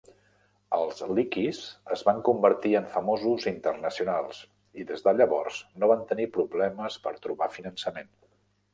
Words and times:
Els 0.77 1.01
Leakeys 1.09 1.59
es 1.97 2.03
van 2.07 2.21
convertir 2.29 2.73
en 2.81 2.89
famosos 2.95 3.47
internacionals 3.53 4.41
i, 4.81 4.89
des 4.95 5.07
de 5.11 5.17
llavors, 5.21 5.63
no 5.81 5.95
van 5.95 6.05
tenir 6.15 6.31
problemes 6.39 7.03
per 7.09 7.19
trobar 7.29 7.55
finançament. 7.61 8.15